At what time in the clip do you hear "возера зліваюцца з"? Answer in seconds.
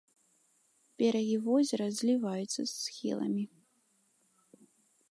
1.49-2.69